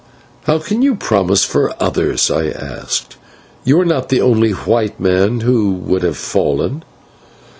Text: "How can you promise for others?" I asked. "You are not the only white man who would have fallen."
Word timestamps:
"How 0.45 0.57
can 0.57 0.81
you 0.81 0.95
promise 0.95 1.45
for 1.45 1.75
others?" 1.79 2.31
I 2.31 2.47
asked. 2.49 3.17
"You 3.63 3.79
are 3.81 3.85
not 3.85 4.09
the 4.09 4.19
only 4.19 4.49
white 4.49 4.99
man 4.99 5.41
who 5.41 5.73
would 5.73 6.01
have 6.01 6.17
fallen." 6.17 6.83